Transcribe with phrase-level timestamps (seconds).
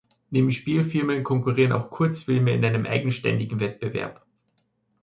[0.31, 4.25] Neben Spielfilmen konkurrieren auch Kurzfilme in einem eigenständigen Wettbewerb.